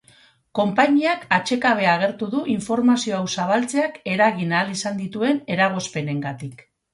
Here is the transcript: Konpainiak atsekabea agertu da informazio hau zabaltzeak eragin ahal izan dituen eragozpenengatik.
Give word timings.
Konpainiak 0.59 1.25
atsekabea 1.35 1.91
agertu 1.97 2.29
da 2.31 2.41
informazio 2.53 3.19
hau 3.19 3.27
zabaltzeak 3.43 4.01
eragin 4.15 4.57
ahal 4.61 4.73
izan 4.79 4.99
dituen 5.03 5.43
eragozpenengatik. 5.59 6.67